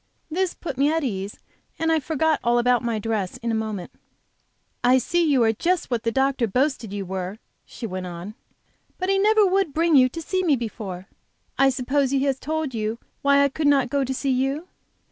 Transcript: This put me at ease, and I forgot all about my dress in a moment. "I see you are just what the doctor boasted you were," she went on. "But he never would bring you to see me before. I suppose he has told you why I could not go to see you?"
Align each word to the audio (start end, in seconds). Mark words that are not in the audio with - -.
This 0.31 0.55
put 0.55 0.79
me 0.79 0.91
at 0.91 1.03
ease, 1.03 1.37
and 1.77 1.91
I 1.91 1.99
forgot 1.99 2.39
all 2.43 2.57
about 2.57 2.83
my 2.83 2.97
dress 2.97 3.37
in 3.37 3.51
a 3.51 3.53
moment. 3.53 3.91
"I 4.83 4.97
see 4.97 5.23
you 5.23 5.43
are 5.43 5.53
just 5.53 5.91
what 5.91 6.01
the 6.01 6.11
doctor 6.11 6.47
boasted 6.47 6.91
you 6.91 7.05
were," 7.05 7.37
she 7.67 7.85
went 7.85 8.07
on. 8.07 8.33
"But 8.97 9.09
he 9.09 9.19
never 9.19 9.45
would 9.45 9.75
bring 9.75 9.95
you 9.95 10.09
to 10.09 10.19
see 10.23 10.41
me 10.41 10.55
before. 10.55 11.05
I 11.55 11.69
suppose 11.69 12.09
he 12.09 12.23
has 12.23 12.39
told 12.39 12.73
you 12.73 12.97
why 13.21 13.43
I 13.43 13.49
could 13.49 13.67
not 13.67 13.91
go 13.91 14.03
to 14.03 14.11
see 14.11 14.31
you?" 14.31 14.67